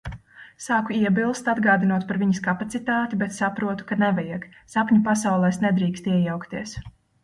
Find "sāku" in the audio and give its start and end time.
0.67-0.95